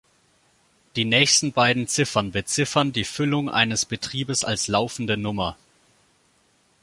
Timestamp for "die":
0.95-1.05, 2.91-3.03